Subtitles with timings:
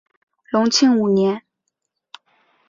[0.49, 1.43] 隆庆五年。